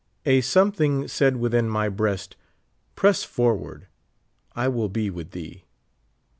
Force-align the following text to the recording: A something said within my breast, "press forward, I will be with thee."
A 0.25 0.41
something 0.41 1.07
said 1.07 1.35
within 1.37 1.69
my 1.69 1.87
breast, 1.87 2.35
"press 2.95 3.23
forward, 3.23 3.85
I 4.55 4.67
will 4.67 4.89
be 4.89 5.11
with 5.11 5.29
thee." 5.29 5.65